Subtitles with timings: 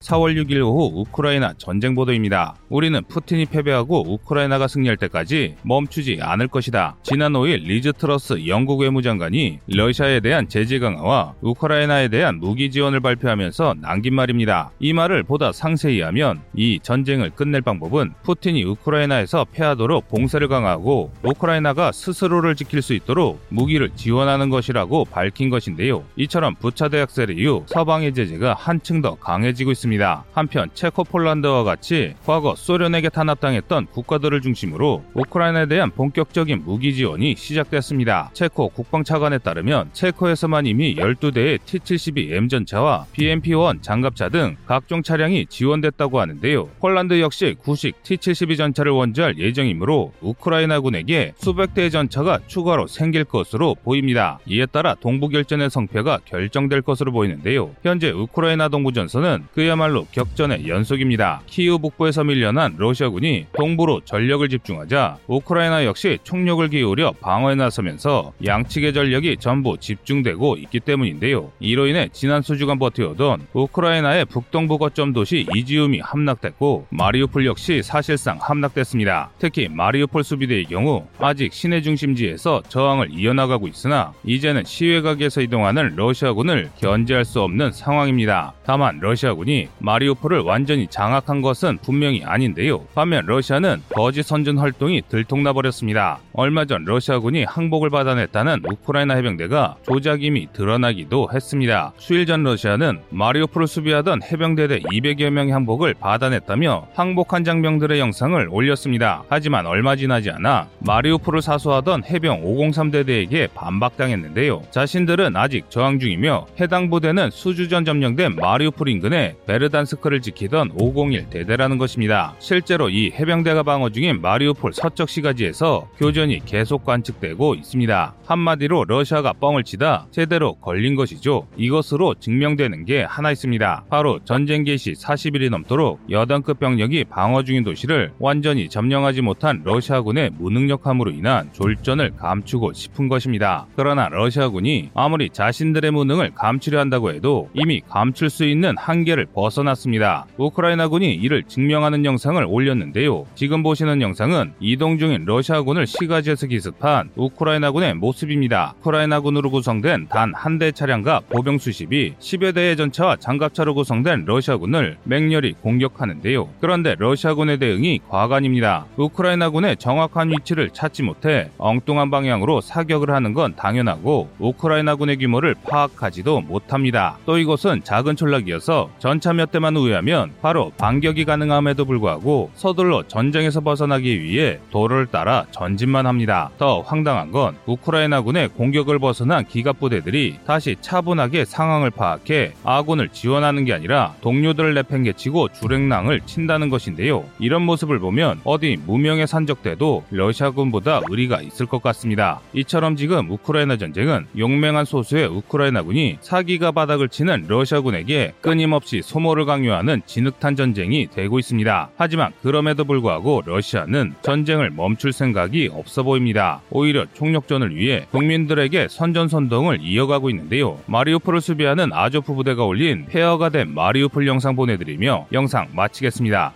[0.00, 2.54] 4월 6일 오후 우크라이나 전쟁 보도입니다.
[2.68, 6.96] 우리는 푸틴이 패배하고 우크라이나가 승리할 때까지 멈추지 않을 것이다.
[7.02, 13.76] 지난 5일 리즈 트러스 영국 외무장관이 러시아에 대한 제재 강화와 우크라이나에 대한 무기 지원을 발표하면서
[13.80, 14.70] 남긴 말입니다.
[14.80, 21.90] 이 말을 보다 상세히 하면 이 전쟁을 끝낼 방법은 푸틴이 우크라이나에서 패하도록 봉쇄를 강화하고 우크라이나가
[21.90, 26.04] 스스로를 지킬 수 있도록 무기를 지원하는 것이라고 밝힌 것인데요.
[26.16, 29.85] 이처럼 부차 대학살 이후 서방의 제재가 한층 더 강해지고 있습니다.
[29.86, 30.24] 있습니다.
[30.32, 38.30] 한편 체코 폴란드와 같이 과거 소련에게 탄압당했던 국가들을 중심으로 우크라이나에 대한 본격적인 무기 지원이 시작됐습니다.
[38.32, 46.20] 체코 국방 차관에 따르면 체코에서만 이미 12대의 T-72M 전차와 BMP-1 장갑차 등 각종 차량이 지원됐다고
[46.20, 46.68] 하는데요.
[46.80, 54.38] 폴란드 역시 구식 T-72 전차를 원주할 예정이므로 우크라이나군에게 수백 대의 전차가 추가로 생길 것으로 보입니다.
[54.46, 57.70] 이에 따라 동부결전의 성패가 결정될 것으로 보이는데요.
[57.82, 61.42] 현재 우크라이나 동부 전선은 그야말로 그야말로 격전의 연속입니다.
[61.44, 69.36] 키우 북부에서 밀려난 러시아군이 동부로 전력을 집중하자 우크라이나 역시 총력을 기울여 방어에 나서면서 양측의 전력이
[69.38, 71.52] 전부 집중되고 있기 때문인데요.
[71.60, 79.28] 이로 인해 지난 수주간 버텨오던 우크라이나의 북동부 거점 도시 이지움이 함락됐고 마리우폴 역시 사실상 함락됐습니다.
[79.38, 87.26] 특히 마리우폴 수비대의 경우 아직 시내 중심지에서 저항을 이어나가고 있으나 이제는 시외각에서 이동하는 러시아군을 견제할
[87.26, 88.54] 수 없는 상황입니다.
[88.64, 92.84] 다만 러시아군이 마리오폴을 완전히 장악한 것은 분명히 아닌데요.
[92.94, 96.18] 반면 러시아는 거짓 선전 활동이 들통나 버렸습니다.
[96.32, 101.92] 얼마 전 러시아군이 항복을 받아냈다는 우크라이나 해병대가 조작임이 드러나기도 했습니다.
[101.98, 109.24] 수일 전 러시아는 마리오폴을 수비하던 해병대대 200여 명의 항복을 받아냈다며 항복한 장병들의 영상을 올렸습니다.
[109.28, 114.62] 하지만 얼마 지나지 않아 마리오폴을 사수하던 해병 503대대에게 반박당했는데요.
[114.70, 121.78] 자신들은 아직 저항 중이며 해당 부대는 수주 전 점령된 마리오폴 인근에 베르단스크를 지키던 501 대대라는
[121.78, 122.34] 것입니다.
[122.38, 128.14] 실제로 이 해병대가 방어 중인 마리우폴 서쪽 시가지에서 교전이 계속 관측되고 있습니다.
[128.26, 131.46] 한마디로 러시아가 뻥을 치다 제대로 걸린 것이죠.
[131.56, 133.84] 이것으로 증명되는 게 하나 있습니다.
[133.88, 141.12] 바로 전쟁 개시 40일이 넘도록 여단급 병력이 방어 중인 도시를 완전히 점령하지 못한 러시아군의 무능력함으로
[141.12, 143.66] 인한 졸전을 감추고 싶은 것입니다.
[143.76, 150.26] 그러나 러시아군이 아무리 자신들의 무능을 감추려 한다고 해도 이미 감출 수 있는 한계를 벗 어났습니다.
[150.36, 153.24] 우크라이나군이 이를 증명하는 영상을 올렸는데요.
[153.34, 158.74] 지금 보시는 영상은 이동 중인 러시아군을 시가지에서 기습한 우크라이나군의 모습입니다.
[158.80, 165.52] 우크라이나군으로 구성된 단 한 대 차량과 보병 수십이 10여 대의 전차와 장갑차로 구성된 러시아군을 맹렬히
[165.60, 166.48] 공격하는데요.
[166.60, 168.86] 그런데 러시아군의 대응이 과간입니다.
[168.96, 177.18] 우크라이나군의 정확한 위치를 찾지 못해 엉뚱한 방향으로 사격을 하는 건 당연하고 우크라이나군의 규모를 파악하지도 못합니다.
[177.26, 184.20] 또 이곳은 작은 촌락이어서 전차 몇 대만 우회하면 바로 반격이 가능함에도 불구하고 서둘러 전쟁에서 벗어나기
[184.20, 186.50] 위해 도로를 따라 전진만 합니다.
[186.58, 193.72] 더 황당한 건 우크라이나군의 공격을 벗어난 기갑 부대들이 다시 차분하게 상황을 파악해 아군을 지원하는 게
[193.72, 197.24] 아니라 동료들을 내팽개치고 주랭랑을 친다는 것인데요.
[197.38, 202.40] 이런 모습을 보면 어디 무명의 산적대도 러시아군보다 의리가 있을 것 같습니다.
[202.52, 210.02] 이처럼 지금 우크라이나 전쟁은 용맹한 소수의 우크라이나군이 사기가 바닥을 치는 러시아군에게 끊임없이 소모 를 강요하는
[210.06, 211.90] 진흙탄 전쟁이 되고 있습니다.
[211.96, 216.60] 하지만 그럼에도 불구하고 러시아는 전쟁을 멈출 생각이 없어 보입니다.
[216.70, 220.78] 오히려 총력전을 위해 국민들에게 선전선동을 이어가고 있는데요.
[220.86, 226.52] 마리우폴을 수비하는 아조프 부대가 올린 폐허가 된 마리우폴 영상 보내드리며 영상 마치겠습니다.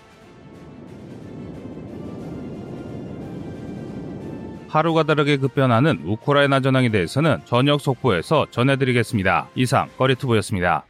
[4.69, 9.49] 하루가 다르게 급변하는 우크라이나 전황에 대해서는 저녁 속보에서 전해드리겠습니다.
[9.57, 10.85] 이상 꺼리투브였습니다.